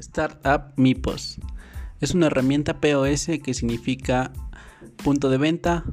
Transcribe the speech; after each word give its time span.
Startup 0.00 0.72
MIPOS. 0.76 1.40
Es 2.00 2.14
una 2.14 2.26
herramienta 2.26 2.80
POS 2.80 3.30
que 3.42 3.54
significa 3.54 4.32
punto 5.04 5.30
de 5.30 5.38
venta 5.38 5.84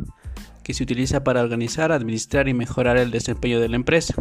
que 0.63 0.73
se 0.73 0.83
utiliza 0.83 1.23
para 1.23 1.41
organizar, 1.41 1.91
administrar 1.91 2.47
y 2.47 2.53
mejorar 2.53 2.97
el 2.97 3.11
desempeño 3.11 3.59
de 3.59 3.69
la 3.69 3.75
empresa. 3.75 4.15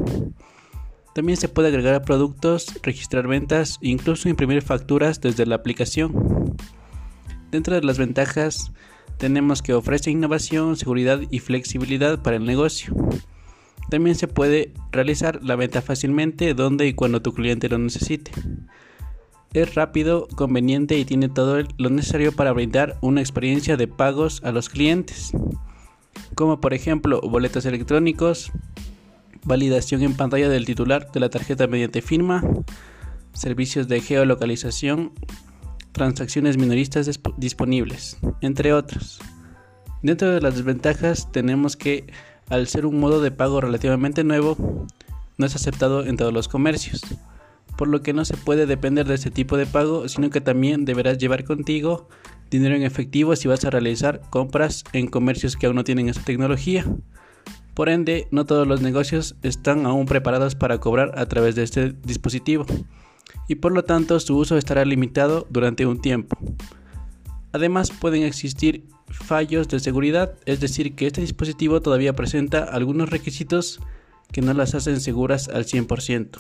También 1.15 1.39
se 1.39 1.49
puede 1.49 1.69
agregar 1.69 2.03
productos, 2.03 2.75
registrar 2.83 3.27
ventas 3.27 3.79
e 3.81 3.89
incluso 3.89 4.29
imprimir 4.29 4.63
facturas 4.63 5.21
desde 5.21 5.47
la 5.47 5.55
aplicación. 5.55 6.57
Dentro 7.51 7.75
de 7.75 7.83
las 7.83 7.99
ventajas 7.99 8.73
tenemos 9.17 9.63
que 9.63 9.73
ofrece 9.73 10.11
innovación, 10.11 10.77
seguridad 10.77 11.21
y 11.31 11.39
flexibilidad 11.39 12.23
para 12.23 12.37
el 12.37 12.45
negocio. 12.45 12.95
También 13.89 14.17
se 14.17 14.29
puede 14.29 14.75
realizar 14.93 15.43
la 15.43 15.57
venta 15.57 15.81
fácilmente 15.81 16.55
donde 16.55 16.87
y 16.87 16.95
cuando 16.95 17.23
tu 17.23 17.33
cliente 17.33 17.69
lo 17.69 17.79
necesite. 17.79 18.33
Es 19.57 19.75
rápido, 19.75 20.29
conveniente 20.37 20.99
y 20.99 21.07
tiene 21.07 21.31
todo 21.31 21.63
lo 21.79 21.89
necesario 21.89 22.31
para 22.31 22.53
brindar 22.53 22.99
una 23.01 23.23
experiencia 23.23 23.79
de 23.79 23.89
pagos 23.89 24.43
a 24.45 24.53
los 24.53 24.69
clientes, 24.69 25.33
como 26.35 26.61
por 26.61 26.75
ejemplo 26.75 27.23
boletos 27.23 27.65
electrónicos, 27.65 28.53
validación 29.45 30.03
en 30.03 30.15
pantalla 30.15 30.51
del 30.51 30.67
titular 30.67 31.11
de 31.11 31.21
la 31.21 31.31
tarjeta 31.31 31.67
mediante 31.69 32.03
firma, 32.03 32.43
servicios 33.33 33.89
de 33.89 34.03
geolocalización, 34.03 35.13
transacciones 35.93 36.59
minoristas 36.59 37.09
disponibles, 37.39 38.19
entre 38.43 38.75
otros. 38.75 39.21
Dentro 40.03 40.33
de 40.33 40.43
las 40.43 40.57
desventajas 40.57 41.33
tenemos 41.33 41.79
que 41.79 42.13
al 42.51 42.69
ser 42.69 42.85
un 42.85 43.01
modo 43.01 43.23
de 43.23 43.31
pago 43.31 43.63
relativamente 43.63 44.23
nuevo, 44.23 44.87
no 45.39 45.47
es 45.47 45.57
aceptado 45.57 46.05
en 46.05 46.19
todos 46.19 46.35
los 46.35 46.47
comercios, 46.47 47.01
por 47.77 47.89
lo 47.89 48.03
que 48.03 48.13
no 48.13 48.25
se 48.25 48.37
puede 48.37 48.67
depender 48.67 49.07
de 49.07 49.15
este 49.15 49.31
tipo 49.31 49.57
de 49.57 49.67
pago, 49.67 50.09
sino 50.09 50.31
que 50.31 50.41
también 50.41 50.85
deberás 50.85 51.19
llevar 51.19 51.45
contigo 51.45 52.09
dinero 52.51 52.77
en 52.77 52.83
efectivo 52.83 53.35
si 53.37 53.49
vas 53.49 53.65
a 53.65 53.71
realizar 53.71 54.21
compras 54.31 54.85
en 54.93 55.09
comercios 55.09 55.57
que 55.57 55.67
aún 55.67 55.77
no 55.77 55.85
tienen 55.85 56.09
esa 56.09 56.23
tecnología. 56.23 56.85
Por 57.75 57.89
ende, 57.89 58.29
no 58.31 58.47
todos 58.47 58.67
los 58.67 58.81
negocios 58.81 59.37
están 59.43 59.85
aún 59.85 60.07
preparados 60.07 60.55
para 60.55 60.79
cobrar 60.79 61.19
a 61.19 61.27
través 61.27 61.55
de 61.55 61.63
este 61.63 61.93
dispositivo 61.93 62.65
y 63.49 63.57
por 63.57 63.73
lo 63.73 63.85
tanto 63.85 64.19
su 64.21 64.37
uso 64.37 64.57
estará 64.57 64.85
limitado 64.85 65.47
durante 65.51 65.87
un 65.87 66.01
tiempo. 66.01 66.39
Además 67.53 67.91
pueden 67.91 68.23
existir 68.23 68.87
fallos 69.09 69.69
de 69.69 69.81
seguridad, 69.81 70.35
es 70.47 70.61
decir, 70.61 70.95
que 70.95 71.07
este 71.07 71.21
dispositivo 71.21 71.81
todavía 71.81 72.15
presenta 72.15 72.65
algunos 72.65 73.11
requisitos 73.11 73.81
que 74.33 74.43
no 74.43 74.53
las 74.53 74.75
hacen 74.75 75.01
seguras 75.01 75.49
al 75.49 75.65
100%. 75.65 76.39